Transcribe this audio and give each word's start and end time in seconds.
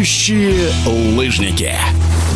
Летающие 0.00 0.72
лыжники. 0.86 1.74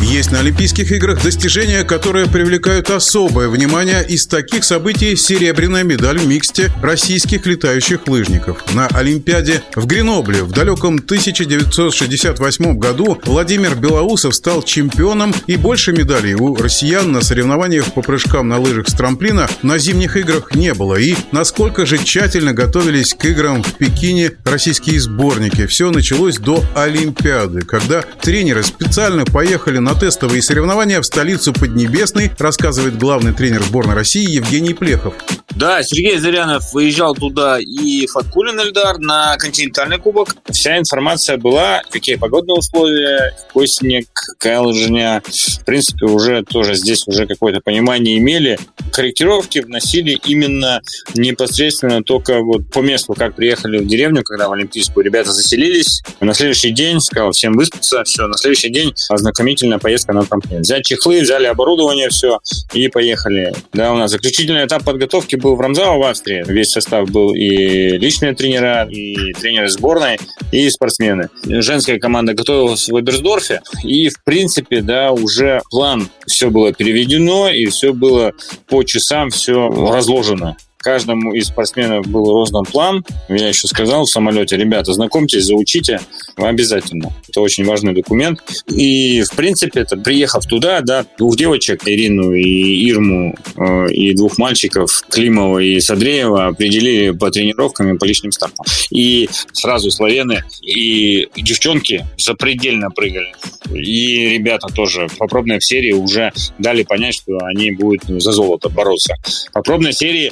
Есть 0.01 0.31
на 0.31 0.39
Олимпийских 0.39 0.91
играх 0.91 1.23
достижения, 1.23 1.83
которые 1.83 2.27
привлекают 2.27 2.89
особое 2.89 3.49
внимание. 3.49 4.05
Из 4.07 4.27
таких 4.27 4.63
событий 4.63 5.15
серебряная 5.15 5.83
медаль 5.83 6.19
в 6.19 6.27
миксте 6.27 6.71
российских 6.81 7.45
летающих 7.45 8.07
лыжников. 8.07 8.63
На 8.73 8.87
Олимпиаде 8.87 9.63
в 9.75 9.85
Гренобле 9.85 10.43
в 10.43 10.51
далеком 10.51 10.95
1968 10.95 12.77
году 12.77 13.19
Владимир 13.25 13.75
Белоусов 13.75 14.35
стал 14.35 14.63
чемпионом 14.63 15.33
и 15.47 15.55
больше 15.55 15.91
медалей 15.91 16.35
у 16.35 16.55
россиян 16.55 17.11
на 17.11 17.21
соревнованиях 17.21 17.93
по 17.93 18.01
прыжкам 18.01 18.47
на 18.47 18.59
лыжах 18.59 18.89
с 18.89 18.93
трамплина 18.93 19.49
на 19.63 19.77
зимних 19.77 20.17
играх 20.17 20.53
не 20.53 20.73
было. 20.73 20.95
И 20.95 21.15
насколько 21.31 21.85
же 21.85 21.97
тщательно 21.97 22.53
готовились 22.53 23.13
к 23.13 23.25
играм 23.25 23.63
в 23.63 23.73
Пекине 23.73 24.31
российские 24.43 24.99
сборники. 24.99 25.65
Все 25.65 25.89
началось 25.91 26.37
до 26.37 26.63
Олимпиады, 26.75 27.61
когда 27.61 28.01
тренеры 28.21 28.63
специально 28.63 29.25
поехали 29.25 29.79
на 29.85 29.93
тестовые 29.93 30.41
соревнования 30.41 30.99
в 30.99 31.05
столицу 31.05 31.53
Поднебесной, 31.53 32.31
рассказывает 32.39 32.97
главный 32.97 33.33
тренер 33.33 33.61
сборной 33.61 33.93
России 33.93 34.27
Евгений 34.27 34.73
Плехов. 34.73 35.13
Да, 35.55 35.81
Сергей 35.83 36.17
Зырянов 36.17 36.73
выезжал 36.73 37.15
туда 37.15 37.59
и 37.61 38.07
Фаткулин 38.07 38.59
Эльдар 38.59 38.97
на 38.97 39.37
континентальный 39.37 39.97
кубок. 39.97 40.35
Вся 40.49 40.77
информация 40.77 41.37
была, 41.37 41.81
какие 41.89 42.15
погодные 42.15 42.57
условия, 42.57 43.33
какой 43.47 43.67
снег, 43.67 44.05
какая 44.13 44.59
лыжня. 44.59 45.23
В 45.25 45.63
принципе, 45.63 46.07
уже 46.07 46.43
тоже 46.43 46.75
здесь 46.75 47.07
уже 47.07 47.25
какое-то 47.25 47.61
понимание 47.61 48.17
имели. 48.17 48.59
Корректировки 48.91 49.59
вносили 49.59 50.19
именно 50.25 50.81
непосредственно 51.13 52.03
только 52.03 52.41
вот 52.41 52.69
по 52.69 52.79
месту, 52.79 53.13
как 53.13 53.35
приехали 53.35 53.77
в 53.77 53.87
деревню, 53.87 54.23
когда 54.23 54.49
в 54.49 54.51
Олимпийскую 54.51 55.05
ребята 55.05 55.31
заселились. 55.31 56.03
На 56.19 56.33
следующий 56.33 56.71
день 56.71 56.99
сказал 56.99 57.31
всем 57.31 57.53
выспаться, 57.53 58.03
все. 58.03 58.27
На 58.27 58.37
следующий 58.37 58.69
день 58.69 58.93
ознакомительная 59.07 59.79
поездка 59.79 60.11
на 60.11 60.25
трамплин. 60.25 60.61
Взять 60.61 60.83
чехлы, 60.83 61.21
взяли 61.21 61.45
оборудование, 61.45 62.09
все, 62.09 62.39
и 62.73 62.89
поехали. 62.89 63.53
Да, 63.71 63.93
у 63.93 63.95
нас 63.95 64.11
заключительный 64.11 64.65
этап 64.65 64.83
подготовки 64.83 65.35
был 65.45 65.55
в 65.55 65.61
Рамзао 65.61 65.99
в 65.99 66.03
Австрии. 66.03 66.43
Весь 66.47 66.71
состав 66.71 67.07
был 67.11 67.35
и 67.35 67.99
личные 67.99 68.33
тренера, 68.33 68.87
и 68.89 69.31
тренеры 69.33 69.69
сборной, 69.69 70.17
и 70.51 70.67
спортсмены. 70.71 71.29
Женская 71.43 71.99
команда 71.99 72.33
готовилась 72.33 72.89
в 72.89 72.99
Эберсдорфе, 72.99 73.61
и, 73.83 74.09
в 74.09 74.23
принципе, 74.23 74.81
да, 74.81 75.11
уже 75.11 75.61
план 75.69 76.09
все 76.25 76.49
было 76.49 76.73
переведено, 76.73 77.47
и 77.51 77.65
все 77.67 77.93
было 77.93 78.33
по 78.67 78.81
часам, 78.81 79.29
все 79.29 79.69
разложено 79.69 80.57
каждому 80.85 81.33
из 81.33 81.47
спортсменов 81.47 82.07
был 82.07 82.25
роздан 82.25 82.63
план. 82.63 83.03
Я 83.27 83.47
еще 83.47 83.67
сказал 83.67 84.05
в 84.05 84.09
самолете, 84.09 84.55
ребята, 84.55 84.93
знакомьтесь, 84.93 85.45
заучите 85.45 85.99
обязательно. 86.35 87.11
Это 87.27 87.41
очень 87.41 87.65
важный 87.65 87.95
документ. 87.95 88.39
И, 88.69 89.23
в 89.23 89.35
принципе, 89.35 89.79
это 89.79 89.97
приехав 89.97 90.45
туда, 90.45 90.81
да, 90.81 91.03
двух 91.17 91.37
девочек, 91.37 91.87
Ирину 91.87 92.33
и 92.33 92.87
Ирму, 92.87 93.35
э, 93.57 93.91
и 93.93 94.13
двух 94.13 94.37
мальчиков, 94.37 95.03
Климова 95.09 95.57
и 95.57 95.79
Садреева, 95.79 96.47
определили 96.49 97.09
по 97.09 97.31
тренировкам 97.31 97.95
и 97.95 97.97
по 97.97 98.05
личным 98.05 98.31
стартам. 98.31 98.63
И 98.91 99.27
сразу 99.53 99.89
славяны 99.89 100.43
и 100.61 101.27
девчонки 101.35 102.05
запредельно 102.19 102.91
прыгали. 102.91 103.33
И 103.73 104.29
ребята 104.29 104.67
тоже 104.67 105.07
по 105.17 105.25
пробной 105.25 105.61
серии 105.61 105.93
уже 105.93 106.31
дали 106.59 106.83
понять, 106.83 107.15
что 107.15 107.39
они 107.43 107.71
будут 107.71 108.03
за 108.05 108.31
золото 108.31 108.69
бороться. 108.69 109.15
По 109.51 109.63
пробной 109.63 109.91
серии 109.93 110.31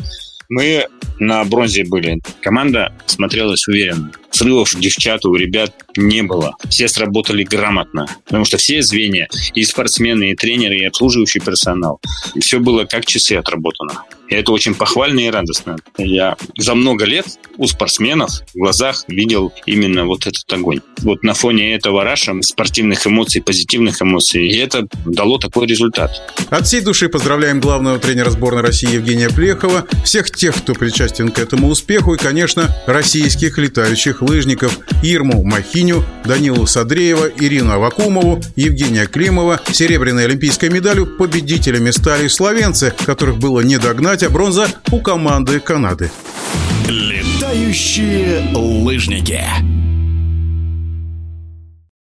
мы 0.53 0.87
на 1.19 1.43
бронзе 1.45 1.83
были. 1.83 2.21
Команда 2.41 2.93
смотрелась 3.07 3.67
уверенно. 3.67 4.11
Срывов 4.33 4.75
девчат 4.75 5.25
у 5.25 5.35
ребят 5.35 5.73
не 5.95 6.23
было. 6.23 6.55
Все 6.67 6.87
сработали 6.87 7.43
грамотно. 7.43 8.07
Потому 8.25 8.45
что 8.45 8.57
все 8.57 8.81
звенья, 8.81 9.29
и 9.53 9.63
спортсмены, 9.63 10.31
и 10.31 10.35
тренеры, 10.35 10.79
и 10.79 10.85
обслуживающий 10.85 11.39
персонал, 11.39 12.01
все 12.41 12.59
было 12.59 12.85
как 12.85 13.05
часы 13.05 13.33
отработано. 13.33 14.03
И 14.29 14.35
это 14.35 14.51
очень 14.51 14.73
похвально 14.73 15.19
и 15.19 15.29
радостно. 15.29 15.75
Я 15.97 16.35
за 16.57 16.73
много 16.73 17.05
лет 17.05 17.27
у 17.57 17.67
спортсменов 17.67 18.31
в 18.55 18.57
глазах 18.57 19.03
видел 19.07 19.53
именно 19.67 20.05
вот 20.05 20.25
этот 20.25 20.51
огонь. 20.51 20.79
Вот 21.01 21.21
на 21.21 21.35
фоне 21.35 21.75
этого 21.75 22.03
раша 22.03 22.33
спортивных 22.41 23.05
эмоций, 23.05 23.43
позитивных 23.43 24.01
эмоций, 24.01 24.47
и 24.47 24.57
это 24.57 24.87
дало 25.05 25.37
такой 25.37 25.67
результат. 25.67 26.11
От 26.49 26.65
всей 26.65 26.81
души 26.81 27.09
поздравляем 27.09 27.59
главного 27.59 27.99
тренера 27.99 28.31
сборной 28.31 28.63
России 28.63 28.95
Евгения 28.95 29.29
Плехова, 29.29 29.85
всех 30.03 30.31
тех, 30.31 30.55
кто 30.55 30.73
причастен 30.73 31.29
к 31.29 31.37
этому 31.37 31.67
успеху, 31.67 32.15
и, 32.15 32.17
конечно, 32.17 32.75
российских 32.87 33.59
летающих 33.59 34.22
лыжников 34.23 34.79
Ирму 35.01 35.43
Махиню, 35.43 36.03
Данилу 36.25 36.65
Садреева, 36.65 37.29
Ирину 37.39 37.71
Авакумову, 37.73 38.41
Евгения 38.55 39.05
Климова. 39.05 39.59
Серебряной 39.71 40.25
олимпийской 40.25 40.69
медалью 40.69 41.05
победителями 41.17 41.91
стали 41.91 42.27
словенцы, 42.27 42.93
которых 43.05 43.37
было 43.37 43.61
не 43.61 43.77
догнать 43.77 44.23
а 44.23 44.29
бронза 44.29 44.67
у 44.91 44.99
команды 44.99 45.59
Канады. 45.59 46.11
Летающие 46.87 48.51
лыжники. 48.53 49.41